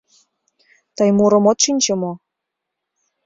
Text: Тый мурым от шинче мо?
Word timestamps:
Тый 0.97 1.09
мурым 1.17 1.45
от 1.51 1.57
шинче 1.63 1.93
мо? 2.01 2.11